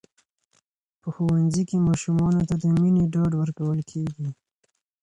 په 1.01 1.07
ښوونځي 1.15 1.63
کې 1.69 1.85
ماشومانو 1.87 2.41
ته 2.49 2.55
د 2.61 2.63
مینې 2.79 3.03
ډاډ 3.13 3.31
ورکول 3.41 3.79
کېږي. 3.91 4.27